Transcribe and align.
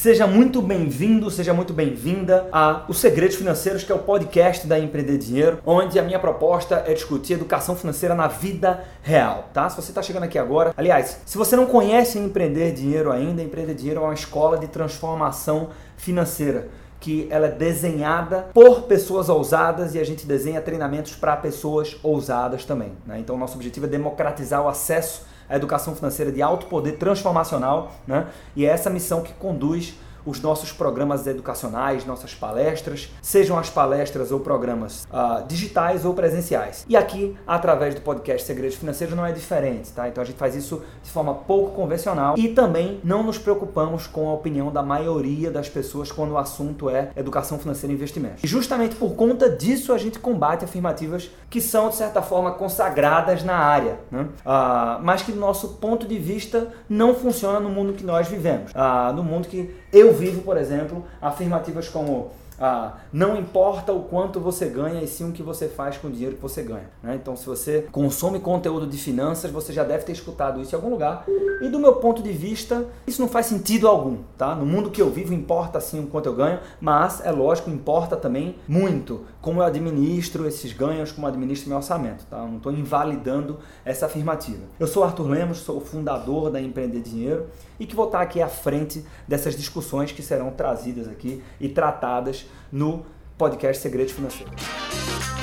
Seja 0.00 0.28
muito 0.28 0.62
bem-vindo, 0.62 1.28
seja 1.28 1.52
muito 1.52 1.72
bem-vinda 1.72 2.48
a 2.52 2.84
Os 2.86 3.00
Segredos 3.00 3.34
Financeiros, 3.34 3.82
que 3.82 3.90
é 3.90 3.94
o 3.96 3.98
podcast 3.98 4.64
da 4.64 4.78
Empreender 4.78 5.18
Dinheiro, 5.18 5.58
onde 5.66 5.98
a 5.98 6.04
minha 6.04 6.20
proposta 6.20 6.84
é 6.86 6.94
discutir 6.94 7.32
educação 7.32 7.74
financeira 7.74 8.14
na 8.14 8.28
vida 8.28 8.84
real, 9.02 9.48
tá? 9.52 9.68
Se 9.68 9.74
você 9.74 9.90
está 9.90 10.00
chegando 10.00 10.22
aqui 10.22 10.38
agora, 10.38 10.72
aliás, 10.76 11.20
se 11.26 11.36
você 11.36 11.56
não 11.56 11.66
conhece 11.66 12.16
Empreender 12.16 12.72
Dinheiro 12.72 13.10
ainda, 13.10 13.42
Empreender 13.42 13.74
Dinheiro 13.74 14.00
é 14.00 14.04
uma 14.04 14.14
escola 14.14 14.56
de 14.56 14.68
transformação 14.68 15.70
financeira 15.96 16.68
que 17.00 17.26
ela 17.28 17.48
é 17.48 17.50
desenhada 17.50 18.50
por 18.54 18.82
pessoas 18.82 19.28
ousadas 19.28 19.96
e 19.96 19.98
a 19.98 20.04
gente 20.04 20.24
desenha 20.26 20.62
treinamentos 20.62 21.16
para 21.16 21.36
pessoas 21.36 21.96
ousadas 22.04 22.64
também. 22.64 22.92
Né? 23.04 23.18
Então, 23.18 23.36
nosso 23.36 23.56
objetivo 23.56 23.86
é 23.86 23.88
democratizar 23.88 24.62
o 24.62 24.68
acesso 24.68 25.26
à 25.48 25.56
educação 25.56 25.94
financeira 25.94 26.30
de 26.30 26.42
alto 26.42 26.66
poder 26.66 26.92
transformacional, 26.92 27.92
né? 28.06 28.26
e 28.54 28.66
é 28.66 28.68
essa 28.68 28.90
missão 28.90 29.22
que 29.22 29.32
conduz 29.34 29.94
os 30.28 30.40
nossos 30.40 30.72
programas 30.72 31.26
educacionais, 31.26 32.04
nossas 32.04 32.34
palestras, 32.34 33.10
sejam 33.22 33.58
as 33.58 33.70
palestras 33.70 34.30
ou 34.30 34.40
programas 34.40 35.04
uh, 35.04 35.46
digitais 35.46 36.04
ou 36.04 36.12
presenciais. 36.12 36.84
E 36.88 36.96
aqui, 36.96 37.34
através 37.46 37.94
do 37.94 38.02
podcast 38.02 38.46
Segredos 38.46 38.76
Financeiros, 38.76 39.16
não 39.16 39.24
é 39.24 39.32
diferente, 39.32 39.90
tá? 39.92 40.06
Então 40.06 40.22
a 40.22 40.26
gente 40.26 40.36
faz 40.36 40.54
isso 40.54 40.82
de 41.02 41.10
forma 41.10 41.34
pouco 41.34 41.74
convencional 41.74 42.36
e 42.36 42.48
também 42.48 43.00
não 43.02 43.22
nos 43.22 43.38
preocupamos 43.38 44.06
com 44.06 44.28
a 44.28 44.34
opinião 44.34 44.70
da 44.70 44.82
maioria 44.82 45.50
das 45.50 45.68
pessoas 45.68 46.12
quando 46.12 46.32
o 46.32 46.38
assunto 46.38 46.90
é 46.90 47.10
educação 47.16 47.58
financeira 47.58 47.92
e 47.92 47.96
investimento. 47.96 48.44
E 48.44 48.46
justamente 48.46 48.96
por 48.96 49.14
conta 49.14 49.48
disso 49.48 49.92
a 49.92 49.98
gente 49.98 50.18
combate 50.18 50.64
afirmativas 50.64 51.30
que 51.48 51.60
são, 51.60 51.88
de 51.88 51.96
certa 51.96 52.20
forma, 52.20 52.52
consagradas 52.52 53.42
na 53.42 53.56
área, 53.56 53.98
né? 54.10 54.22
uh, 54.44 55.02
mas 55.02 55.22
que 55.22 55.32
do 55.32 55.40
nosso 55.40 55.68
ponto 55.74 56.06
de 56.06 56.18
vista 56.18 56.68
não 56.88 57.14
funciona 57.14 57.58
no 57.58 57.70
mundo 57.70 57.94
que 57.94 58.04
nós 58.04 58.28
vivemos, 58.28 58.72
uh, 58.72 59.12
no 59.14 59.22
mundo 59.22 59.48
que 59.48 59.74
eu 59.92 60.12
vivo, 60.18 60.42
por 60.42 60.58
exemplo, 60.58 61.04
afirmativas 61.20 61.88
como 61.88 62.32
ah, 62.60 62.96
não 63.12 63.36
importa 63.36 63.92
o 63.92 64.02
quanto 64.02 64.40
você 64.40 64.66
ganha, 64.68 65.02
e 65.02 65.06
sim 65.06 65.28
o 65.28 65.32
que 65.32 65.42
você 65.42 65.68
faz 65.68 65.96
com 65.96 66.08
o 66.08 66.10
dinheiro 66.10 66.36
que 66.36 66.42
você 66.42 66.62
ganha. 66.62 66.90
Né? 67.02 67.14
Então, 67.14 67.36
se 67.36 67.46
você 67.46 67.86
consome 67.92 68.40
conteúdo 68.40 68.86
de 68.86 68.98
finanças, 68.98 69.50
você 69.50 69.72
já 69.72 69.84
deve 69.84 70.04
ter 70.04 70.12
escutado 70.12 70.60
isso 70.60 70.74
em 70.74 70.76
algum 70.76 70.90
lugar. 70.90 71.24
E 71.62 71.68
do 71.68 71.78
meu 71.78 71.96
ponto 71.96 72.22
de 72.22 72.32
vista, 72.32 72.86
isso 73.06 73.20
não 73.20 73.28
faz 73.28 73.46
sentido 73.46 73.86
algum. 73.86 74.18
Tá? 74.36 74.54
No 74.54 74.66
mundo 74.66 74.90
que 74.90 75.00
eu 75.00 75.10
vivo, 75.10 75.32
importa 75.32 75.80
sim 75.80 76.00
o 76.00 76.06
quanto 76.06 76.26
eu 76.26 76.34
ganho, 76.34 76.58
mas 76.80 77.24
é 77.24 77.30
lógico, 77.30 77.70
importa 77.70 78.16
também 78.16 78.56
muito 78.66 79.24
como 79.40 79.60
eu 79.60 79.64
administro 79.64 80.46
esses 80.46 80.72
ganhos, 80.72 81.12
como 81.12 81.26
eu 81.26 81.30
administro 81.30 81.68
meu 81.68 81.78
orçamento. 81.78 82.24
Tá? 82.26 82.38
Eu 82.38 82.48
não 82.48 82.56
estou 82.56 82.72
invalidando 82.72 83.58
essa 83.84 84.06
afirmativa. 84.06 84.62
Eu 84.78 84.86
sou 84.86 85.04
Arthur 85.04 85.28
Lemos, 85.28 85.58
sou 85.58 85.78
o 85.78 85.80
fundador 85.80 86.50
da 86.50 86.60
Empreender 86.60 87.00
Dinheiro 87.00 87.46
e 87.78 87.86
que 87.86 87.94
vou 87.94 88.06
estar 88.06 88.20
aqui 88.20 88.42
à 88.42 88.48
frente 88.48 89.04
dessas 89.26 89.56
discussões 89.56 90.12
que 90.12 90.22
serão 90.22 90.50
trazidas 90.50 91.08
aqui 91.08 91.42
e 91.60 91.68
tratadas 91.68 92.47
no 92.72 93.04
podcast 93.36 93.82
Segredos 93.82 94.12
Financeiros. 94.12 95.37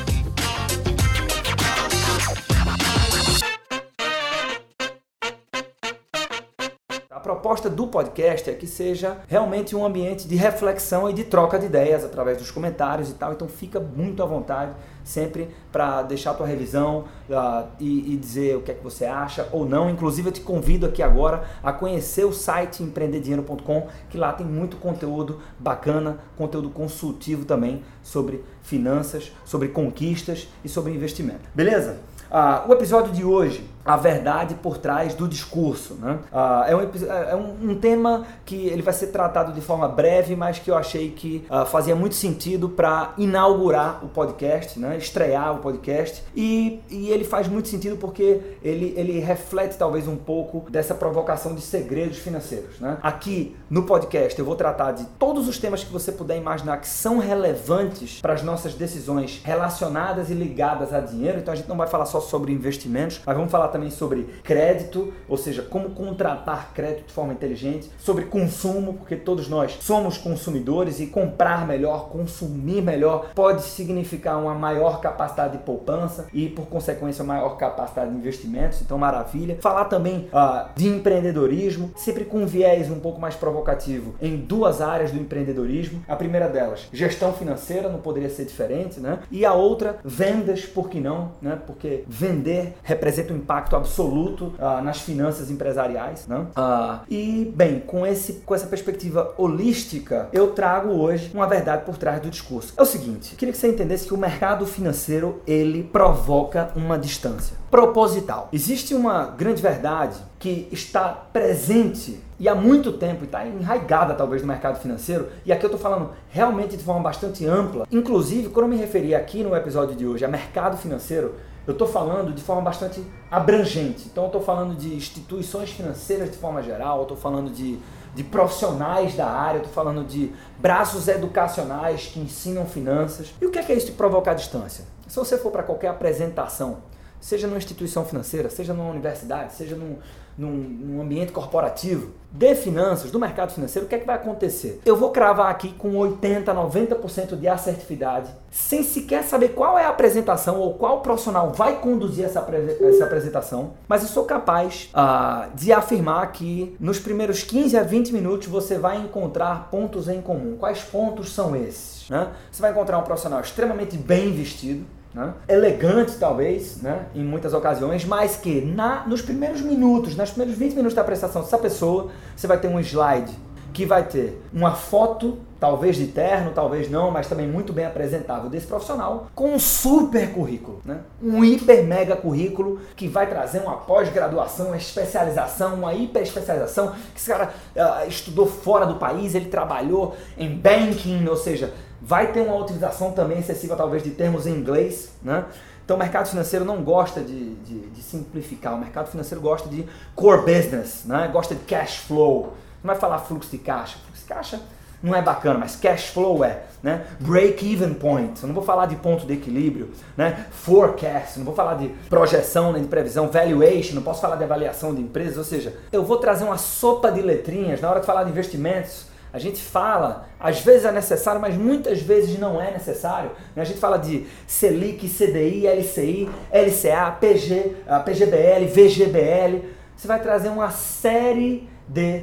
Proposta 7.45 7.69
do 7.69 7.85
podcast 7.85 8.49
é 8.49 8.55
que 8.55 8.65
seja 8.65 9.17
realmente 9.27 9.75
um 9.75 9.85
ambiente 9.85 10.27
de 10.27 10.35
reflexão 10.35 11.07
e 11.07 11.13
de 11.13 11.23
troca 11.23 11.59
de 11.59 11.67
ideias 11.67 12.03
através 12.03 12.39
dos 12.39 12.49
comentários 12.49 13.11
e 13.11 13.13
tal. 13.13 13.33
Então 13.33 13.47
fica 13.47 13.79
muito 13.79 14.23
à 14.23 14.25
vontade 14.25 14.71
sempre 15.03 15.49
para 15.71 16.02
deixar 16.02 16.31
a 16.31 16.33
tua 16.33 16.47
revisão 16.47 17.05
uh, 17.29 17.67
e, 17.79 18.13
e, 18.13 18.17
dizer 18.17 18.57
o 18.57 18.63
que 18.63 18.71
é 18.71 18.73
que 18.73 18.83
você 18.83 19.05
acha 19.05 19.47
ou 19.52 19.63
não. 19.63 19.91
Inclusive 19.91 20.29
eu 20.29 20.31
te 20.31 20.41
convido 20.41 20.87
aqui 20.87 21.03
agora 21.03 21.43
a 21.61 21.71
conhecer 21.71 22.25
o 22.25 22.33
site 22.33 22.81
empreenderdinheiro.com, 22.81 23.89
que 24.09 24.17
lá 24.17 24.33
tem 24.33 24.47
muito 24.47 24.77
conteúdo 24.77 25.39
bacana, 25.59 26.17
conteúdo 26.35 26.71
consultivo 26.71 27.45
também 27.45 27.83
sobre 28.02 28.43
finanças, 28.63 29.31
sobre 29.45 29.67
conquistas 29.67 30.47
e 30.63 30.67
sobre 30.67 30.91
investimento. 30.91 31.41
Beleza? 31.53 31.99
Uh, 32.31 32.71
o 32.71 32.73
episódio 32.73 33.11
de 33.14 33.23
hoje 33.23 33.74
a 33.85 33.95
verdade 33.95 34.55
por 34.55 34.79
trás 34.79 35.13
do 35.13 35.27
discurso. 35.27 35.93
Né? 35.95 36.17
Uh, 36.33 36.63
é, 36.67 36.75
um, 36.75 36.81
é 37.29 37.35
um, 37.35 37.71
um, 37.71 37.75
tema 37.75 38.25
que 38.43 38.67
ele 38.67 38.81
vai 38.81 38.93
ser 38.93 39.07
tratado 39.07 39.53
de 39.53 39.61
forma 39.61 39.87
breve, 39.87 40.35
mas 40.35 40.57
que 40.57 40.71
eu 40.71 40.75
achei 40.75 41.11
que 41.11 41.45
uh, 41.49 41.65
fazia 41.67 41.95
muito 41.95 42.15
sentido 42.15 42.67
para 42.67 43.13
inaugurar 43.17 44.03
o 44.03 44.07
podcast, 44.07 44.79
né? 44.79 44.97
estrear 44.97 45.53
o 45.53 45.59
podcast. 45.59 46.23
E, 46.35 46.81
e, 46.89 47.09
ele 47.09 47.23
faz 47.23 47.47
muito 47.47 47.67
sentido 47.67 47.97
porque 47.97 48.41
ele, 48.63 48.93
ele 48.97 49.19
reflete 49.19 49.77
talvez 49.77 50.07
um 50.07 50.15
pouco 50.15 50.69
dessa 50.71 50.95
provocação 50.95 51.53
de 51.53 51.61
segredos 51.61 52.17
financeiros. 52.17 52.79
Né? 52.79 52.97
Aqui 53.03 53.55
no 53.69 53.83
podcast 53.83 54.37
eu 54.39 54.45
vou 54.45 54.55
tratar 54.55 54.93
de 54.93 55.05
todos 55.19 55.47
os 55.47 55.59
temas 55.59 55.83
que 55.83 55.93
você 55.93 56.11
puder 56.11 56.37
imaginar 56.37 56.77
que 56.77 56.87
são 56.87 57.19
relevantes 57.19 58.19
para 58.19 58.33
as 58.33 58.41
nossas 58.41 58.73
decisões 58.73 59.41
relacionadas 59.43 60.31
e 60.31 60.33
ligadas 60.33 60.91
a 60.91 60.99
dinheiro. 60.99 61.37
Então 61.37 61.53
a 61.53 61.57
gente 61.57 61.69
não 61.69 61.77
vai 61.77 61.87
falar 61.87 62.05
só 62.05 62.19
sobre 62.19 62.52
investimentos, 62.52 63.21
mas 63.23 63.35
vamos 63.35 63.52
falar 63.52 63.74
também 63.75 63.89
sobre 63.89 64.23
crédito, 64.41 65.13
ou 65.27 65.37
seja, 65.37 65.61
como 65.61 65.89
contratar 65.89 66.71
crédito 66.73 67.08
de 67.08 67.13
forma 67.13 67.33
inteligente, 67.33 67.91
sobre 67.99 68.25
consumo, 68.25 68.93
porque 68.93 69.17
todos 69.17 69.49
nós 69.49 69.77
somos 69.81 70.17
consumidores 70.17 71.02
e 71.02 71.08
comprar 71.08 71.67
melhor, 71.67 72.09
consumir 72.09 72.81
melhor 72.81 73.31
pode 73.35 73.64
significar 73.64 74.41
uma 74.41 74.55
maior 74.55 75.02
capacidade 75.02 75.58
de 75.58 75.64
poupança 75.64 76.27
e, 76.33 76.47
por 76.47 76.67
consequência, 76.67 77.23
maior 77.23 77.58
capacidade 77.58 78.11
de 78.11 78.17
investimentos. 78.17 78.81
Então, 78.81 78.97
maravilha. 78.97 79.58
Falar 79.59 79.85
também 79.85 80.30
uh, 80.31 80.69
de 80.75 80.87
empreendedorismo, 80.87 81.91
sempre 81.95 82.23
com 82.23 82.39
um 82.39 82.45
viés 82.45 82.89
um 82.89 82.99
pouco 82.99 83.19
mais 83.19 83.35
provocativo 83.35 84.15
em 84.21 84.37
duas 84.37 84.81
áreas 84.81 85.11
do 85.11 85.19
empreendedorismo. 85.19 86.02
A 86.08 86.15
primeira 86.15 86.47
delas, 86.47 86.87
gestão 86.93 87.33
financeira, 87.33 87.89
não 87.89 87.99
poderia 87.99 88.30
ser 88.30 88.45
diferente, 88.45 88.99
né? 88.99 89.19
E 89.30 89.45
a 89.45 89.53
outra, 89.53 89.97
vendas, 90.03 90.65
por 90.65 90.89
que 90.89 90.99
não, 90.99 91.31
né? 91.41 91.59
Porque 91.67 92.03
vender 92.08 92.75
representa 92.83 93.33
um 93.33 93.37
impacto 93.37 93.64
impacto 93.65 93.76
absoluto 93.76 94.53
uh, 94.59 94.81
nas 94.83 95.02
finanças 95.02 95.49
empresariais. 95.49 96.27
Né? 96.27 96.45
Uh, 96.55 96.99
e, 97.09 97.52
bem, 97.55 97.80
com, 97.80 98.05
esse, 98.05 98.33
com 98.45 98.53
essa 98.53 98.67
perspectiva 98.67 99.33
holística, 99.37 100.30
eu 100.31 100.52
trago 100.52 100.89
hoje 100.89 101.31
uma 101.33 101.48
verdade 101.48 101.83
por 101.83 101.98
trás 101.98 102.21
do 102.21 102.30
discurso. 102.30 102.73
É 102.77 102.81
o 102.81 102.86
seguinte, 102.86 103.36
queria 103.36 103.52
que 103.52 103.58
você 103.58 103.67
entendesse 103.67 104.08
que 104.08 104.14
o 104.14 104.17
mercado 104.17 104.65
financeiro, 104.65 105.42
ele 105.48 105.83
provoca 105.83 106.71
uma 106.76 106.98
distância 106.98 107.55
proposital. 107.70 108.49
Existe 108.53 108.93
uma 108.93 109.26
grande 109.26 109.61
verdade 109.61 110.20
que 110.39 110.67
está 110.71 111.09
presente 111.09 112.20
e 112.39 112.47
há 112.47 112.55
muito 112.55 112.93
tempo 112.93 113.23
e 113.23 113.26
está 113.26 113.45
enraigada 113.47 114.14
talvez 114.14 114.42
no 114.42 114.47
mercado 114.47 114.80
financeiro, 114.80 115.30
e 115.45 115.52
aqui 115.52 115.65
eu 115.65 115.67
estou 115.67 115.80
falando 115.80 116.11
realmente 116.30 116.76
de 116.76 116.83
forma 116.83 117.02
bastante 117.02 117.45
ampla. 117.45 117.87
Inclusive, 117.92 118.49
quando 118.49 118.65
eu 118.65 118.70
me 118.70 118.77
referi 118.77 119.15
aqui 119.15 119.42
no 119.42 119.55
episódio 119.55 119.95
de 119.95 120.05
hoje 120.05 120.26
a 120.26 120.27
mercado 120.27 120.77
financeiro, 120.77 121.33
eu 121.67 121.73
estou 121.73 121.87
falando 121.87 122.33
de 122.33 122.42
forma 122.42 122.61
bastante 122.61 123.03
abrangente. 123.30 124.08
Então, 124.11 124.26
eu 124.26 124.27
estou 124.27 124.42
falando 124.42 124.76
de 124.76 124.93
instituições 124.95 125.71
financeiras 125.71 126.31
de 126.31 126.37
forma 126.37 126.61
geral, 126.61 127.03
estou 127.03 127.17
falando 127.17 127.49
de, 127.52 127.80
de 128.13 128.24
profissionais 128.24 129.15
da 129.15 129.27
área, 129.27 129.57
estou 129.57 129.74
falando 129.74 130.06
de 130.06 130.31
braços 130.59 131.07
educacionais 131.07 132.07
que 132.07 132.19
ensinam 132.19 132.65
finanças. 132.65 133.33
E 133.42 133.45
o 133.45 133.51
que 133.51 133.59
é, 133.59 133.63
que 133.63 133.71
é 133.71 133.75
isso 133.75 133.88
de 133.88 133.94
provocar 133.94 134.33
distância? 134.33 134.86
Se 135.07 135.15
você 135.15 135.38
for 135.38 135.51
para 135.51 135.63
qualquer 135.63 135.89
apresentação, 135.89 136.77
seja 137.25 137.47
numa 137.47 137.57
instituição 137.57 138.06
financeira, 138.06 138.51
seja 138.51 138.71
numa 138.71 138.91
universidade, 138.91 139.53
seja 139.53 139.75
num, 139.75 139.95
num, 140.38 140.51
num, 140.51 141.01
ambiente 141.01 141.31
corporativo, 141.31 142.12
de 142.31 142.53
finanças, 142.53 143.09
do 143.09 143.19
mercado 143.19 143.51
financeiro, 143.51 143.88
o 143.88 143.89
que 143.89 143.95
é 143.95 143.97
que 143.97 144.06
vai 144.06 144.15
acontecer? 144.15 144.80
Eu 144.86 144.95
vou 144.95 145.09
cravar 145.09 145.50
aqui 145.50 145.71
com 145.74 145.97
80, 145.97 146.53
90% 146.53 147.35
de 147.35 147.47
assertividade, 147.47 148.30
sem 148.51 148.83
sequer 148.83 149.24
saber 149.24 149.50
qual 149.50 149.75
é 149.75 149.85
a 149.85 149.89
apresentação 149.89 150.59
ou 150.59 150.75
qual 150.75 151.01
profissional 151.01 151.51
vai 151.51 151.80
conduzir 151.80 152.25
essa, 152.25 152.45
essa 152.81 153.06
apresentação, 153.06 153.71
mas 153.88 154.03
eu 154.03 154.07
sou 154.07 154.25
capaz 154.25 154.91
uh, 154.94 155.50
de 155.56 155.74
afirmar 155.74 156.31
que 156.31 156.75
nos 156.80 157.00
primeiros 157.00 157.41
15 157.41 157.75
a 157.75 157.81
20 157.81 158.13
minutos 158.13 158.47
você 158.47 158.77
vai 158.77 158.97
encontrar 158.97 159.71
pontos 159.71 160.07
em 160.07 160.21
comum. 160.21 160.57
Quais 160.59 160.83
pontos 160.83 161.33
são 161.33 161.55
esses? 161.55 162.07
Né? 162.07 162.27
Você 162.51 162.61
vai 162.61 162.69
encontrar 162.69 163.00
um 163.00 163.03
profissional 163.03 163.41
extremamente 163.41 163.97
bem 163.97 164.31
vestido, 164.31 164.85
né? 165.15 165.33
elegante 165.47 166.17
talvez, 166.19 166.81
né? 166.81 167.06
em 167.15 167.23
muitas 167.23 167.53
ocasiões, 167.53 168.03
mas 168.03 168.35
que 168.35 168.62
na, 168.62 169.07
nos 169.07 169.21
primeiros 169.21 169.62
minutos, 169.62 170.15
nos 170.15 170.29
primeiros 170.29 170.57
20 170.57 170.73
minutos 170.73 170.94
da 170.94 171.03
prestação 171.03 171.41
dessa 171.41 171.57
pessoa, 171.57 172.12
você 172.35 172.45
vai 172.45 172.59
ter 172.59 172.67
um 172.67 172.79
slide 172.79 173.33
que 173.75 173.85
vai 173.85 174.03
ter 174.03 174.41
uma 174.53 174.73
foto, 174.73 175.38
talvez 175.59 175.97
de 175.97 176.07
terno, 176.07 176.51
talvez 176.56 176.89
não, 176.89 177.12
mas 177.12 177.27
também 177.27 177.45
muito 177.45 177.73
bem 177.73 177.85
apresentável 177.85 178.50
desse 178.50 178.65
profissional, 178.65 179.27
com 179.35 179.53
um 179.53 179.59
super 179.59 180.31
currículo, 180.31 180.79
né? 180.85 181.00
um 181.21 181.44
hiper 181.44 181.83
mega 181.83 182.15
currículo 182.15 182.79
que 182.95 183.06
vai 183.06 183.27
trazer 183.27 183.59
uma 183.59 183.75
pós-graduação, 183.75 184.67
uma 184.67 184.77
especialização, 184.77 185.75
uma 185.75 185.94
hiper 185.94 186.23
especialização, 186.23 186.94
que 187.13 187.19
esse 187.19 187.29
cara 187.29 187.53
uh, 187.75 188.07
estudou 188.07 188.45
fora 188.45 188.85
do 188.85 188.95
país, 188.95 189.35
ele 189.35 189.50
trabalhou 189.50 190.15
em 190.38 190.56
banking, 190.56 191.27
ou 191.27 191.35
seja, 191.35 191.73
Vai 192.01 192.31
ter 192.31 192.42
uma 192.42 192.56
utilização 192.56 193.12
também 193.12 193.39
excessiva, 193.39 193.75
talvez, 193.75 194.03
de 194.03 194.12
termos 194.12 194.45
em 194.45 194.51
inglês, 194.51 195.09
né? 195.21 195.45
Então, 195.86 195.95
o 195.95 196.00
mercado 196.00 196.27
financeiro 196.27 196.65
não 196.65 196.81
gosta 196.81 197.21
de, 197.21 197.53
de, 197.56 197.80
de 197.89 198.01
simplificar, 198.01 198.74
o 198.74 198.80
mercado 198.80 199.07
financeiro 199.07 199.39
gosta 199.39 199.69
de 199.69 199.86
core 200.15 200.42
business, 200.42 201.03
né? 201.06 201.30
gosta 201.31 201.53
de 201.53 201.62
cash 201.63 201.97
flow, 201.97 202.53
não 202.83 202.88
vai 202.92 202.95
falar 202.95 203.19
fluxo 203.19 203.51
de 203.51 203.59
caixa. 203.59 203.97
Fluxo 204.03 204.24
de 204.24 204.27
caixa 204.27 204.62
não 205.03 205.15
é 205.15 205.21
bacana, 205.21 205.59
mas 205.59 205.75
cash 205.75 206.07
flow 206.07 206.44
é, 206.44 206.63
né? 206.81 207.06
Break-even 207.19 207.94
point, 207.94 208.41
eu 208.41 208.48
não 208.48 208.56
vou 208.56 208.63
falar 208.63 208.88
de 208.88 208.95
ponto 208.95 209.27
de 209.27 209.33
equilíbrio, 209.33 209.91
né? 210.18 210.48
Forecast, 210.50 211.38
não 211.38 211.45
vou 211.45 211.53
falar 211.53 211.75
de 211.75 211.89
projeção 212.09 212.74
nem 212.74 212.81
de 212.81 212.88
previsão, 212.88 213.30
valuation, 213.30 213.94
não 213.94 214.01
posso 214.01 214.21
falar 214.21 214.38
de 214.38 214.44
avaliação 214.44 214.95
de 214.95 215.01
empresas, 215.01 215.38
ou 215.38 215.44
seja, 215.44 215.75
eu 215.91 216.03
vou 216.03 216.18
trazer 216.18 216.44
uma 216.45 216.57
sopa 216.57 217.12
de 217.12 217.21
letrinhas 217.21 217.80
na 217.80 217.91
hora 217.91 218.00
de 218.00 218.06
falar 218.07 218.24
de 218.24 218.31
investimentos. 218.31 219.13
A 219.35 219.37
gente 219.37 219.61
fala, 219.61 220.29
às 220.39 220.61
vezes 220.61 220.85
é 220.85 220.93
necessário, 220.93 221.41
mas 221.41 221.57
muitas 221.57 222.01
vezes 222.01 222.39
não 222.39 222.61
é 222.61 222.71
necessário. 222.71 223.31
Né? 223.53 223.63
A 223.63 223.65
gente 223.65 223.81
fala 223.81 223.97
de 223.97 224.25
Selic, 224.47 225.09
CDI, 225.09 225.67
LCI, 225.67 226.29
LCA, 226.53 227.11
PG, 227.19 227.75
PGBL, 228.05 228.65
VGBL. 228.67 229.67
Você 229.93 230.07
vai 230.07 230.21
trazer 230.21 230.47
uma 230.47 230.71
série 230.71 231.67
de 231.85 232.19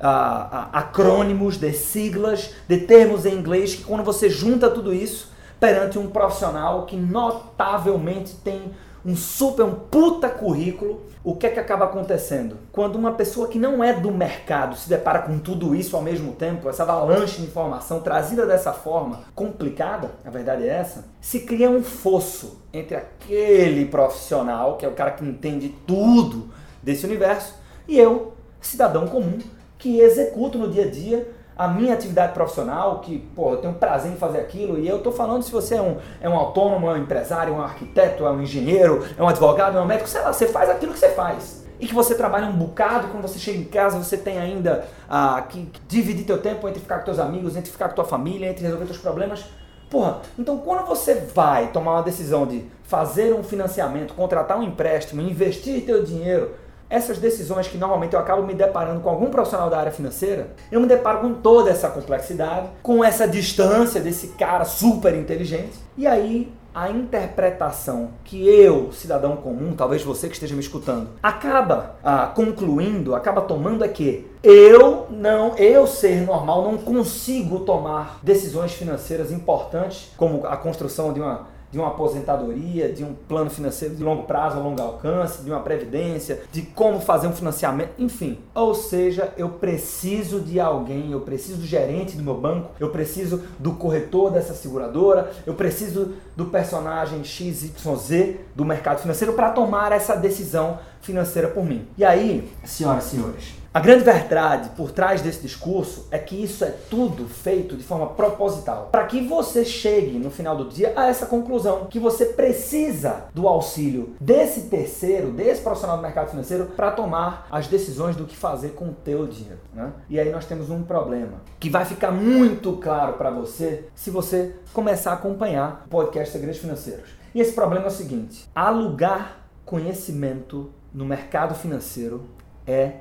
uh, 0.00 0.72
acrônimos, 0.72 1.58
de 1.58 1.70
siglas, 1.74 2.54
de 2.66 2.78
termos 2.78 3.26
em 3.26 3.34
inglês, 3.34 3.74
que 3.74 3.84
quando 3.84 4.02
você 4.02 4.30
junta 4.30 4.70
tudo 4.70 4.94
isso 4.94 5.34
perante 5.60 5.98
um 5.98 6.08
profissional 6.08 6.86
que 6.86 6.96
notavelmente 6.96 8.36
tem 8.36 8.72
um 9.04 9.14
super, 9.14 9.64
um 9.64 9.74
puta 9.74 10.28
currículo, 10.28 11.02
o 11.22 11.36
que 11.36 11.46
é 11.46 11.50
que 11.50 11.60
acaba 11.60 11.84
acontecendo? 11.84 12.56
Quando 12.72 12.96
uma 12.96 13.12
pessoa 13.12 13.48
que 13.48 13.58
não 13.58 13.82
é 13.82 13.92
do 13.92 14.10
mercado 14.10 14.76
se 14.76 14.88
depara 14.88 15.20
com 15.20 15.38
tudo 15.38 15.74
isso 15.74 15.96
ao 15.96 16.02
mesmo 16.02 16.32
tempo, 16.32 16.68
essa 16.68 16.82
avalanche 16.82 17.40
de 17.40 17.46
informação 17.46 18.00
trazida 18.00 18.46
dessa 18.46 18.72
forma 18.72 19.20
complicada, 19.34 20.12
a 20.24 20.30
verdade 20.30 20.64
é 20.64 20.68
essa, 20.68 21.04
se 21.20 21.40
cria 21.40 21.70
um 21.70 21.82
fosso 21.82 22.58
entre 22.72 22.96
aquele 22.96 23.86
profissional, 23.86 24.76
que 24.76 24.84
é 24.84 24.88
o 24.88 24.92
cara 24.94 25.12
que 25.12 25.24
entende 25.24 25.74
tudo 25.86 26.48
desse 26.82 27.04
universo, 27.06 27.54
e 27.86 27.98
eu, 27.98 28.34
cidadão 28.60 29.06
comum, 29.06 29.38
que 29.78 30.00
executo 30.00 30.56
no 30.56 30.70
dia 30.70 30.84
a 30.84 30.90
dia 30.90 31.33
a 31.56 31.68
minha 31.68 31.94
atividade 31.94 32.32
profissional, 32.32 33.00
que 33.00 33.18
pô, 33.34 33.52
eu 33.52 33.56
tenho 33.58 33.74
prazer 33.74 34.12
em 34.12 34.16
fazer 34.16 34.38
aquilo, 34.38 34.78
e 34.78 34.88
eu 34.88 34.96
estou 34.96 35.12
falando 35.12 35.42
se 35.42 35.52
você 35.52 35.76
é 35.76 35.82
um, 35.82 35.98
é 36.20 36.28
um 36.28 36.34
autônomo, 36.34 36.88
é 36.88 36.94
um 36.94 36.96
empresário, 36.96 37.54
é 37.54 37.56
um 37.56 37.62
arquiteto, 37.62 38.26
é 38.26 38.30
um 38.30 38.42
engenheiro, 38.42 39.04
é 39.16 39.22
um 39.22 39.28
advogado, 39.28 39.78
é 39.78 39.80
um 39.80 39.86
médico, 39.86 40.08
sei 40.08 40.20
lá, 40.20 40.32
você 40.32 40.46
faz 40.46 40.68
aquilo 40.68 40.92
que 40.92 40.98
você 40.98 41.10
faz. 41.10 41.64
E 41.78 41.86
que 41.86 41.94
você 41.94 42.14
trabalha 42.14 42.46
um 42.46 42.56
bocado, 42.56 43.08
quando 43.08 43.22
você 43.22 43.38
chega 43.38 43.58
em 43.58 43.64
casa, 43.64 43.98
você 43.98 44.16
tem 44.16 44.38
ainda 44.38 44.86
ah, 45.08 45.44
que 45.48 45.68
dividir 45.88 46.24
teu 46.24 46.40
tempo 46.40 46.68
entre 46.68 46.80
ficar 46.80 46.98
com 47.00 47.04
teus 47.04 47.18
amigos, 47.18 47.56
entre 47.56 47.70
ficar 47.70 47.88
com 47.88 47.96
tua 47.96 48.04
família, 48.04 48.48
entre 48.48 48.64
resolver 48.64 48.86
teus 48.86 48.98
problemas. 48.98 49.44
Porra, 49.90 50.20
então 50.38 50.58
quando 50.58 50.86
você 50.86 51.14
vai 51.14 51.68
tomar 51.68 51.92
uma 51.92 52.02
decisão 52.02 52.46
de 52.46 52.64
fazer 52.84 53.34
um 53.34 53.42
financiamento, 53.42 54.14
contratar 54.14 54.58
um 54.58 54.62
empréstimo, 54.62 55.20
investir 55.20 55.84
teu 55.84 56.02
dinheiro 56.02 56.52
essas 56.88 57.18
decisões 57.18 57.68
que 57.68 57.78
normalmente 57.78 58.14
eu 58.14 58.20
acabo 58.20 58.42
me 58.42 58.54
deparando 58.54 59.00
com 59.00 59.08
algum 59.08 59.30
profissional 59.30 59.70
da 59.70 59.78
área 59.78 59.92
financeira, 59.92 60.48
eu 60.70 60.80
me 60.80 60.86
deparo 60.86 61.20
com 61.20 61.34
toda 61.34 61.70
essa 61.70 61.88
complexidade, 61.88 62.68
com 62.82 63.04
essa 63.04 63.26
distância 63.26 64.00
desse 64.00 64.28
cara 64.28 64.64
super 64.64 65.14
inteligente, 65.14 65.78
e 65.96 66.06
aí 66.06 66.52
a 66.74 66.90
interpretação 66.90 68.10
que 68.24 68.48
eu, 68.48 68.90
cidadão 68.90 69.36
comum, 69.36 69.74
talvez 69.76 70.02
você 70.02 70.26
que 70.26 70.34
esteja 70.34 70.54
me 70.56 70.60
escutando, 70.60 71.10
acaba 71.22 71.94
ah, 72.02 72.32
concluindo, 72.34 73.14
acaba 73.14 73.42
tomando 73.42 73.84
é 73.84 73.88
que 73.88 74.28
eu 74.42 75.06
não, 75.08 75.56
eu 75.56 75.86
ser 75.86 76.26
normal, 76.26 76.64
não 76.64 76.76
consigo 76.76 77.60
tomar 77.60 78.18
decisões 78.22 78.72
financeiras 78.72 79.30
importantes, 79.30 80.10
como 80.16 80.44
a 80.46 80.56
construção 80.56 81.12
de 81.12 81.20
uma 81.20 81.53
de 81.74 81.80
uma 81.80 81.88
aposentadoria, 81.88 82.88
de 82.92 83.02
um 83.02 83.12
plano 83.12 83.50
financeiro 83.50 83.96
de 83.96 84.04
longo 84.04 84.22
prazo, 84.22 84.60
longo 84.60 84.80
alcance, 84.80 85.42
de 85.42 85.50
uma 85.50 85.58
previdência, 85.58 86.42
de 86.52 86.62
como 86.62 87.00
fazer 87.00 87.26
um 87.26 87.32
financiamento, 87.32 87.90
enfim. 87.98 88.38
Ou 88.54 88.76
seja, 88.76 89.32
eu 89.36 89.48
preciso 89.48 90.38
de 90.38 90.60
alguém, 90.60 91.10
eu 91.10 91.22
preciso 91.22 91.58
do 91.58 91.66
gerente 91.66 92.16
do 92.16 92.22
meu 92.22 92.36
banco, 92.36 92.70
eu 92.78 92.90
preciso 92.90 93.42
do 93.58 93.72
corretor 93.72 94.30
dessa 94.30 94.54
seguradora, 94.54 95.32
eu 95.44 95.54
preciso 95.54 96.12
do 96.36 96.44
personagem 96.44 97.24
XYZ 97.24 98.36
do 98.54 98.64
mercado 98.64 99.00
financeiro 99.00 99.32
para 99.32 99.50
tomar 99.50 99.90
essa 99.90 100.14
decisão 100.14 100.78
financeira 101.00 101.48
por 101.48 101.64
mim. 101.64 101.88
E 101.98 102.04
aí, 102.04 102.52
senhoras 102.64 103.06
e 103.06 103.16
senhores, 103.16 103.63
a 103.74 103.80
grande 103.80 104.04
verdade 104.04 104.70
por 104.76 104.92
trás 104.92 105.20
desse 105.20 105.42
discurso 105.42 106.06
é 106.12 106.16
que 106.16 106.40
isso 106.40 106.64
é 106.64 106.70
tudo 106.88 107.26
feito 107.26 107.76
de 107.76 107.82
forma 107.82 108.06
proposital, 108.06 108.88
para 108.92 109.04
que 109.04 109.26
você 109.26 109.64
chegue 109.64 110.16
no 110.16 110.30
final 110.30 110.56
do 110.56 110.68
dia 110.68 110.92
a 110.94 111.08
essa 111.08 111.26
conclusão 111.26 111.86
que 111.86 111.98
você 111.98 112.26
precisa 112.26 113.24
do 113.34 113.48
auxílio 113.48 114.14
desse 114.20 114.68
terceiro, 114.68 115.32
desse 115.32 115.60
profissional 115.60 115.96
do 115.96 116.04
mercado 116.04 116.30
financeiro 116.30 116.66
para 116.76 116.92
tomar 116.92 117.48
as 117.50 117.66
decisões 117.66 118.14
do 118.14 118.26
que 118.26 118.36
fazer 118.36 118.74
com 118.74 118.90
o 118.90 118.94
teu 118.94 119.26
dinheiro, 119.26 119.58
né? 119.74 119.92
E 120.08 120.20
aí 120.20 120.30
nós 120.30 120.44
temos 120.44 120.70
um 120.70 120.84
problema 120.84 121.42
que 121.58 121.68
vai 121.68 121.84
ficar 121.84 122.12
muito 122.12 122.74
claro 122.74 123.14
para 123.14 123.30
você 123.30 123.88
se 123.92 124.08
você 124.08 124.54
começar 124.72 125.10
a 125.10 125.14
acompanhar 125.14 125.82
o 125.86 125.88
podcast 125.88 126.32
Segredos 126.32 126.60
Financeiros. 126.60 127.10
E 127.34 127.40
esse 127.40 127.52
problema 127.52 127.86
é 127.86 127.88
o 127.88 127.90
seguinte: 127.90 128.48
alugar 128.54 129.40
conhecimento 129.64 130.70
no 130.92 131.04
mercado 131.04 131.56
financeiro 131.56 132.22
é 132.64 132.98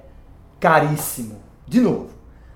caríssimo. 0.64 1.42
De 1.68 1.82
novo, 1.82 2.12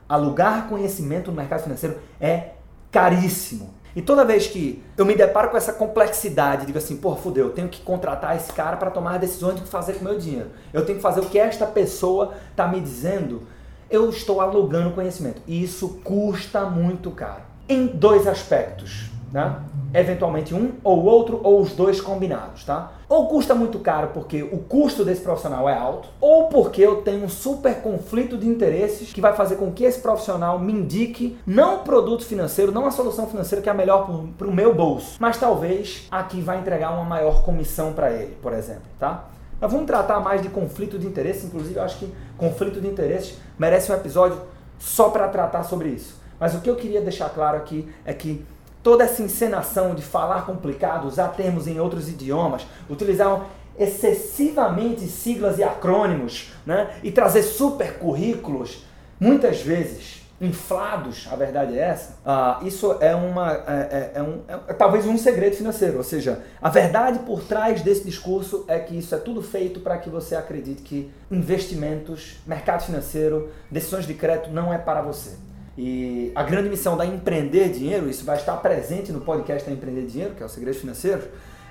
alugar 0.07 0.69
conhecimento 0.69 1.29
no 1.29 1.35
mercado 1.35 1.63
financeiro 1.63 1.97
é 2.21 2.51
caríssimo. 2.89 3.73
E 3.93 4.01
toda 4.01 4.23
vez 4.23 4.47
que 4.47 4.81
eu 4.95 5.05
me 5.05 5.13
deparo 5.13 5.49
com 5.49 5.57
essa 5.57 5.73
complexidade, 5.73 6.65
digo 6.65 6.77
assim, 6.77 6.95
porra, 6.95 7.17
fudeu, 7.17 7.47
eu 7.47 7.51
tenho 7.51 7.67
que 7.67 7.81
contratar 7.81 8.37
esse 8.37 8.53
cara 8.53 8.77
para 8.77 8.91
tomar 8.91 9.19
decisões 9.19 9.55
do 9.55 9.63
que 9.63 9.67
fazer 9.67 9.95
com 9.95 10.01
o 10.01 10.03
meu 10.05 10.17
dinheiro. 10.17 10.51
Eu 10.71 10.85
tenho 10.85 10.99
que 10.99 11.01
fazer 11.01 11.19
o 11.19 11.25
que 11.25 11.37
esta 11.37 11.65
pessoa 11.65 12.35
está 12.49 12.65
me 12.65 12.79
dizendo. 12.79 13.41
Eu 13.89 14.09
estou 14.09 14.39
alugando 14.39 14.91
conhecimento. 14.91 15.41
E 15.45 15.61
isso 15.61 15.99
custa 16.01 16.61
muito 16.61 17.11
caro. 17.11 17.41
Em 17.67 17.87
dois 17.87 18.25
aspectos 18.25 19.09
né? 19.31 19.57
Eventualmente 19.93 20.53
um 20.53 20.73
ou 20.83 21.03
outro 21.03 21.39
ou 21.43 21.61
os 21.61 21.73
dois 21.73 22.01
combinados, 22.01 22.63
tá? 22.63 22.91
Ou 23.09 23.27
custa 23.27 23.55
muito 23.55 23.79
caro 23.79 24.09
porque 24.13 24.43
o 24.43 24.57
custo 24.59 25.03
desse 25.03 25.21
profissional 25.21 25.67
é 25.69 25.77
alto, 25.77 26.09
ou 26.19 26.47
porque 26.47 26.81
eu 26.81 27.01
tenho 27.01 27.23
um 27.23 27.29
super 27.29 27.81
conflito 27.81 28.37
de 28.37 28.47
interesses 28.47 29.13
que 29.13 29.21
vai 29.21 29.33
fazer 29.33 29.55
com 29.55 29.71
que 29.71 29.83
esse 29.83 29.99
profissional 29.99 30.59
me 30.59 30.73
indique 30.73 31.37
não 31.45 31.77
o 31.77 31.79
produto 31.79 32.25
financeiro, 32.25 32.71
não 32.71 32.85
a 32.85 32.91
solução 32.91 33.27
financeira 33.27 33.61
que 33.61 33.69
é 33.69 33.71
a 33.71 33.75
melhor 33.75 34.09
para 34.37 34.47
o 34.47 34.53
meu 34.53 34.73
bolso, 34.73 35.15
mas 35.19 35.37
talvez 35.37 36.07
a 36.11 36.23
que 36.23 36.41
vai 36.41 36.59
entregar 36.59 36.91
uma 36.91 37.05
maior 37.05 37.43
comissão 37.43 37.93
para 37.93 38.11
ele, 38.11 38.35
por 38.41 38.53
exemplo, 38.53 38.83
tá? 38.99 39.25
Vamos 39.59 39.87
tratar 39.87 40.19
mais 40.19 40.41
de 40.41 40.49
conflito 40.49 40.99
de 40.99 41.07
interesse, 41.07 41.47
inclusive 41.47 41.77
eu 41.79 41.83
acho 41.83 41.97
que 41.97 42.13
conflito 42.37 42.79
de 42.79 42.87
interesses 42.87 43.37
merece 43.57 43.91
um 43.91 43.95
episódio 43.95 44.39
só 44.77 45.09
para 45.09 45.27
tratar 45.29 45.63
sobre 45.63 45.89
isso. 45.89 46.21
Mas 46.39 46.53
o 46.53 46.61
que 46.61 46.69
eu 46.69 46.75
queria 46.75 47.01
deixar 47.01 47.29
claro 47.29 47.57
aqui 47.57 47.91
é 48.05 48.13
que 48.13 48.45
toda 48.87 49.03
essa 49.03 49.21
encenação 49.21 49.93
de 49.93 50.01
falar 50.01 50.45
complicado, 50.45 51.09
usar 51.09 51.27
termos 51.35 51.67
em 51.67 51.77
outros 51.77 52.07
idiomas, 52.07 52.65
utilizar 52.89 53.45
excessivamente 53.77 55.01
siglas 55.07 55.59
e 55.59 55.63
acrônimos, 55.63 56.53
né? 56.65 56.95
e 57.03 57.11
trazer 57.11 57.43
super 57.43 57.99
currículos, 57.99 58.85
muitas 59.19 59.61
vezes 59.61 60.21
inflados, 60.39 61.27
a 61.29 61.35
verdade 61.35 61.77
é 61.77 61.81
essa, 61.81 62.13
uh, 62.25 62.65
isso 62.65 62.95
é, 63.01 63.13
uma, 63.13 63.51
é, 63.51 63.57
é, 63.67 64.11
é 64.15 64.23
um, 64.23 64.39
é, 64.47 64.73
talvez 64.73 65.05
um 65.05 65.17
segredo 65.17 65.57
financeiro, 65.57 65.97
ou 65.97 66.03
seja, 66.03 66.41
a 66.61 66.69
verdade 66.69 67.19
por 67.19 67.43
trás 67.43 67.81
desse 67.81 68.05
discurso 68.05 68.63
é 68.69 68.79
que 68.79 68.97
isso 68.97 69.13
é 69.13 69.17
tudo 69.17 69.41
feito 69.41 69.81
para 69.81 69.97
que 69.97 70.09
você 70.09 70.33
acredite 70.33 70.81
que 70.81 71.11
investimentos, 71.29 72.37
mercado 72.47 72.85
financeiro, 72.85 73.49
decisões 73.69 74.07
de 74.07 74.13
crédito 74.13 74.49
não 74.49 74.73
é 74.73 74.77
para 74.77 75.01
você. 75.01 75.31
E 75.77 76.31
a 76.33 76.41
grande 76.41 76.69
missão 76.69 76.97
da 76.97 77.05
Empreender 77.05 77.69
Dinheiro, 77.69 78.09
isso 78.09 78.25
vai 78.25 78.37
estar 78.37 78.57
presente 78.57 79.11
no 79.11 79.21
podcast 79.21 79.67
da 79.69 79.75
Empreender 79.75 80.05
Dinheiro, 80.05 80.33
que 80.33 80.41
é 80.41 80.45
o 80.45 80.49
Segredos 80.49 80.81
Financeiros, 80.81 81.25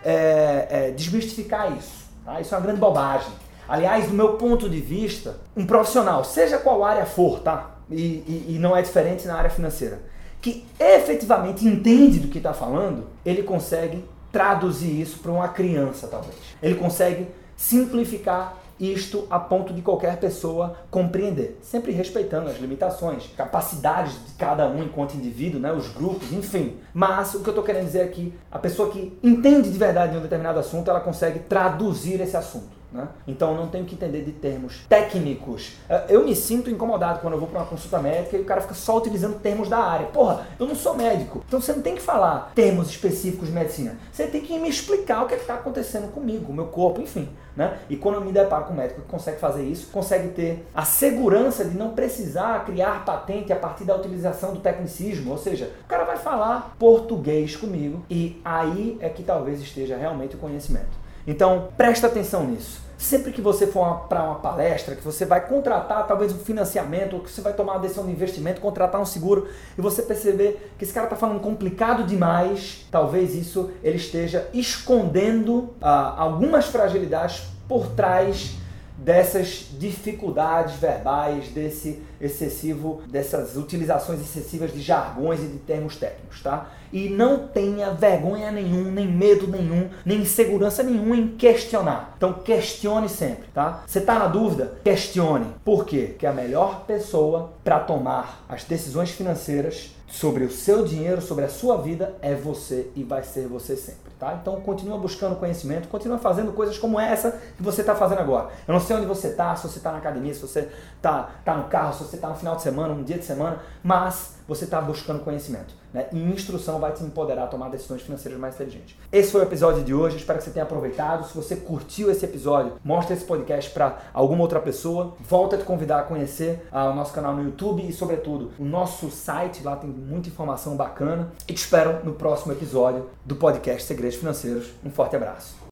é, 0.05 0.67
é 0.71 0.91
desmistificar 0.93 1.77
isso. 1.77 2.07
Tá? 2.25 2.41
Isso 2.41 2.55
é 2.55 2.59
uma 2.59 2.65
grande 2.65 2.81
bobagem. 2.81 3.33
Aliás, 3.69 4.07
do 4.07 4.15
meu 4.15 4.35
ponto 4.35 4.71
de 4.71 4.81
vista, 4.81 5.39
um 5.57 5.67
profissional, 5.67 6.25
seja 6.25 6.59
qual 6.59 6.85
área 6.85 7.05
for, 7.05 7.41
tá? 7.41 7.77
E, 7.91 7.97
e, 7.97 8.55
e 8.55 8.59
não 8.61 8.77
é 8.77 8.83
diferente 8.83 9.27
na 9.27 9.35
área 9.35 9.51
financeira, 9.51 10.01
que 10.41 10.65
efetivamente 10.79 11.67
entende 11.67 12.21
do 12.21 12.29
que 12.29 12.39
está 12.39 12.55
falando, 12.55 13.09
ele 13.25 13.43
consegue 13.43 14.05
traduzir 14.31 15.01
isso 15.01 15.19
para 15.19 15.33
uma 15.33 15.49
criança, 15.49 16.07
talvez. 16.07 16.37
Ele 16.63 16.77
consegue 16.77 17.27
simplificar 17.57 18.57
isto 18.79 19.27
a 19.31 19.39
ponto 19.39 19.73
de 19.73 19.83
qualquer 19.83 20.19
pessoa 20.19 20.77
compreender, 20.91 21.59
sempre 21.63 21.93
respeitando 21.93 22.49
as 22.49 22.59
limitações, 22.59 23.31
capacidades 23.37 24.15
de 24.27 24.35
cada 24.39 24.69
um 24.69 24.83
enquanto 24.83 25.15
indivíduo, 25.15 25.61
né, 25.61 25.73
os 25.73 25.89
grupos, 25.89 26.33
enfim. 26.33 26.77
Mas 26.93 27.35
o 27.35 27.41
que 27.41 27.49
eu 27.49 27.53
estou 27.53 27.65
querendo 27.65 27.87
dizer 27.87 28.01
é 28.01 28.09
que 28.09 28.33
a 28.51 28.59
pessoa 28.59 28.91
que 28.91 29.17
entende 29.23 29.71
de 29.71 29.79
verdade 29.79 30.13
de 30.13 30.19
um 30.19 30.23
determinado 30.23 30.59
assunto, 30.59 30.91
ela 30.91 31.01
consegue 31.01 31.41
traduzir 31.41 32.21
esse 32.21 32.37
assunto. 32.37 32.77
Né? 32.97 33.09
Então 33.29 33.55
não 33.55 33.69
tenho 33.69 33.85
que 33.85 33.95
entender 33.95 34.23
de 34.23 34.33
termos 34.33 34.87
técnicos. 34.89 35.75
É, 35.87 36.07
eu 36.09 36.25
me 36.25 36.35
sinto 36.35 36.71
incomodado 36.71 37.21
quando 37.21 37.35
eu 37.35 37.39
vou 37.39 37.47
para 37.47 37.61
uma 37.61 37.67
consulta 37.67 37.99
médica 37.99 38.39
e 38.39 38.41
o 38.41 38.45
cara 38.45 38.63
fica 38.63 38.73
só 38.73 38.97
utilizando 38.97 39.39
termos 39.39 39.69
da 39.69 39.79
área. 39.79 40.07
Porra, 40.07 40.47
eu 40.59 40.67
não 40.67 40.75
sou 40.75 40.95
médico. 40.95 41.45
Então 41.47 41.61
você 41.61 41.75
não 41.75 41.83
tem 41.83 41.95
que 41.95 42.01
falar 42.01 42.53
termos 42.55 42.89
específicos 42.89 43.49
de 43.49 43.55
medicina. 43.55 43.99
Você 44.11 44.27
tem 44.27 44.41
que 44.41 44.59
me 44.59 44.71
explicar 44.71 45.25
o 45.25 45.27
que 45.27 45.35
é 45.35 45.37
está 45.37 45.55
acontecendo 45.55 46.11
comigo, 46.11 46.53
meu 46.55 46.69
corpo, 46.69 47.03
enfim. 47.03 47.29
Né? 47.55 47.79
E 47.89 47.97
quando 47.97 48.17
eu 48.17 48.21
me 48.23 48.33
deparo 48.33 48.65
com 48.65 48.73
um 48.73 48.77
médico 48.77 49.03
que 49.03 49.09
consegue 49.09 49.39
fazer 49.39 49.65
isso, 49.65 49.89
consegue 49.91 50.29
ter 50.29 50.67
a 50.75 50.85
segurança 50.85 51.65
de 51.65 51.77
não 51.77 51.91
precisar 51.91 52.65
criar 52.65 53.05
patente 53.05 53.53
a 53.53 53.57
partir 53.57 53.85
da 53.85 53.95
utilização 53.95 54.55
do 54.55 54.61
tecnicismo. 54.61 55.31
Ou 55.33 55.39
seja, 55.39 55.71
o 55.85 55.87
cara 55.87 56.05
vai 56.05 56.17
falar 56.17 56.75
português 56.79 57.57
comigo 57.57 58.03
e 58.09 58.41
aí 58.43 58.97
é 59.01 59.11
que 59.11 59.23
talvez 59.23 59.61
esteja 59.61 59.97
realmente 59.97 60.35
o 60.35 60.39
conhecimento. 60.39 61.07
Então, 61.27 61.69
presta 61.77 62.07
atenção 62.07 62.45
nisso. 62.45 62.86
Sempre 62.99 63.31
que 63.31 63.43
você 63.43 63.67
for 63.67 64.07
para 64.09 64.23
uma 64.23 64.37
palestra, 64.37 64.97
que 64.97 65.05
você 65.05 65.27
vai 65.27 65.47
contratar 65.47 66.07
talvez 66.07 66.33
um 66.33 66.39
financiamento, 66.39 67.15
ou 67.15 67.21
que 67.21 67.31
você 67.31 67.43
vai 67.43 67.53
tomar 67.53 67.75
uma 67.75 67.81
decisão 67.81 68.07
de 68.07 68.13
investimento, 68.13 68.61
contratar 68.61 69.01
um 69.01 69.05
seguro, 69.05 69.49
e 69.77 69.81
você 69.81 70.03
perceber 70.03 70.73
que 70.79 70.85
esse 70.85 70.95
cara 70.95 71.07
está 71.07 71.17
falando 71.17 71.41
complicado 71.41 72.05
demais, 72.05 72.87
talvez 72.91 73.35
isso 73.35 73.71
ele 73.83 73.97
esteja 73.97 74.49
escondendo 74.55 75.75
ah, 75.81 76.15
algumas 76.17 76.67
fragilidades 76.67 77.43
por 77.69 77.89
trás 77.89 78.57
dessas 78.97 79.67
dificuldades 79.79 80.77
verbais, 80.77 81.49
desse 81.49 82.03
excessivo, 82.21 83.03
dessas 83.09 83.57
utilizações 83.57 84.21
excessivas 84.21 84.73
de 84.73 84.81
jargões 84.81 85.41
e 85.43 85.47
de 85.47 85.59
termos 85.59 85.97
técnicos, 85.97 86.43
tá? 86.43 86.71
E 86.93 87.09
não 87.09 87.49
tenha 87.49 87.91
vergonha 87.91 88.51
nenhum, 88.51 88.91
nem 88.91 89.07
medo 89.07 89.49
nenhum, 89.49 89.91
nem 90.05 90.21
insegurança 90.21 90.83
nenhuma 90.83 91.17
em 91.17 91.37
questionar. 91.37 92.15
Então 92.17 92.33
questione 92.33 93.09
sempre, 93.09 93.49
tá? 93.53 93.83
Você 93.87 94.01
tá 94.01 94.19
na 94.19 94.29
dúvida? 94.29 94.79
Questione. 94.85 95.47
Por 95.65 95.85
quê? 95.85 96.09
Porque 96.11 96.27
a 96.27 96.33
melhor 96.33 96.85
pessoa 96.87 97.53
para 97.65 97.81
tomar 97.81 98.45
as 98.49 98.65
decisões 98.65 99.11
financeiras 99.11 99.97
sobre 100.07 100.45
o 100.45 100.51
seu 100.51 100.85
dinheiro, 100.85 101.21
sobre 101.21 101.45
a 101.45 101.49
sua 101.49 101.77
vida 101.77 102.15
é 102.23 102.35
você 102.35 102.91
e 102.95 103.03
vai 103.03 103.23
ser 103.23 103.49
você 103.49 103.77
sempre. 103.77 104.07
Tá? 104.19 104.39
Então 104.41 104.59
continua 104.63 104.97
buscando 104.97 105.37
conhecimento, 105.37 105.89
continua 105.89 106.19
fazendo 106.19 106.51
coisas 106.53 106.79
como 106.79 106.99
essa 106.99 107.39
que 107.55 107.63
você 107.63 107.83
está 107.83 107.95
fazendo 107.95 108.21
agora. 108.21 108.49
Eu 108.67 108.73
não 108.73 108.81
sei 108.81 108.97
onde 108.97 109.05
você 109.05 109.29
está, 109.29 109.55
se 109.55 109.69
você 109.69 109.77
está 109.77 109.93
na 109.93 109.99
academia, 109.99 110.33
se 110.33 110.41
você 110.41 110.71
está 110.97 111.31
tá 111.45 111.55
no 111.55 111.65
carro, 111.65 111.93
se 111.93 112.03
você 112.07 112.17
está 112.17 112.29
no 112.29 112.37
final 112.37 112.57
de 112.57 112.63
semana, 112.63 112.95
um 112.95 113.03
dia 113.03 113.19
de 113.19 113.25
semana, 113.25 113.61
mas 113.83 114.37
você 114.49 114.65
está 114.65 114.81
buscando 114.81 115.21
conhecimento. 115.21 115.75
Né? 115.93 116.07
E 116.13 116.19
instrução 116.19 116.79
vai 116.79 116.93
te 116.93 117.03
empoderar 117.03 117.45
a 117.45 117.47
tomar 117.47 117.69
decisões 117.71 118.03
financeiras 118.03 118.39
mais 118.39 118.55
inteligentes. 118.55 118.97
Esse 119.11 119.33
foi 119.33 119.41
o 119.41 119.45
episódio 119.45 119.83
de 119.83 119.95
hoje, 119.95 120.17
espero 120.17 120.39
que 120.39 120.45
você 120.45 120.51
tenha 120.51 120.65
aproveitado. 120.65 121.27
Se 121.27 121.35
você 121.35 121.57
curtiu 121.57 122.11
esse 122.11 122.25
episódio, 122.25 122.75
mostra 122.85 123.15
esse 123.15 123.25
podcast 123.25 123.71
para 123.71 123.99
alguma 124.13 124.43
outra 124.43 124.61
pessoa. 124.61 125.15
Volta 125.21 125.57
a 125.57 125.59
te 125.59 125.65
convidar 125.65 126.01
a 126.01 126.03
conhecer 126.03 126.69
uh, 126.73 126.91
o 126.91 126.95
nosso 126.95 127.13
canal 127.13 127.35
no 127.35 127.43
YouTube 127.43 127.87
e, 127.87 127.93
sobretudo, 127.93 128.53
o 128.59 128.65
nosso 128.65 129.11
site. 129.11 129.65
Lá 129.65 129.75
tem 129.75 129.89
muita 129.89 130.29
informação 130.29 130.77
bacana. 130.77 131.33
E 131.49 131.53
te 131.53 131.59
espero 131.59 132.05
no 132.05 132.13
próximo 132.13 132.53
episódio 132.53 133.07
do 133.25 133.37
podcast 133.37 133.85
Segredos 133.85 134.19
Financeiros. 134.19 134.71
Um 134.85 134.91
forte 134.91 135.17
abraço. 135.17 135.57